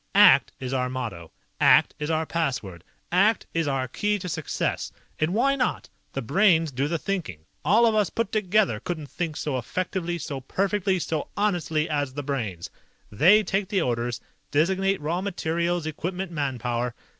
"ACT 0.15 0.51
is 0.59 0.73
our 0.73 0.89
motto. 0.89 1.31
ACT 1.59 1.93
is 1.99 2.09
our 2.09 2.25
password. 2.25 2.83
ACT 3.11 3.45
is 3.53 3.67
our 3.67 3.87
key 3.87 4.17
to 4.17 4.27
success. 4.27 4.91
And 5.19 5.31
why 5.31 5.55
not? 5.55 5.89
The 6.13 6.23
Brains 6.23 6.71
do 6.71 6.87
the 6.87 6.97
thinking. 6.97 7.41
All 7.63 7.85
of 7.85 7.93
us 7.93 8.09
put 8.09 8.31
together 8.31 8.79
couldn't 8.79 9.11
think 9.11 9.37
so 9.37 9.59
effectively, 9.59 10.17
so 10.17 10.41
perfectly, 10.41 10.97
so 10.97 11.27
honestly 11.37 11.87
as 11.87 12.15
the 12.15 12.23
Brains. 12.23 12.71
They 13.11 13.43
take 13.43 13.69
the 13.69 13.81
orders, 13.81 14.19
designate 14.49 14.99
raw 14.99 15.21
materials, 15.21 15.85
equipment, 15.85 16.31
manpower. 16.31 16.95